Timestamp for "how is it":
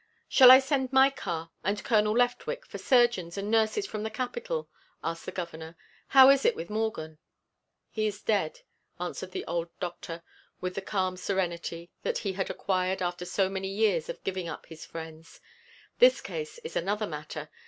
6.07-6.55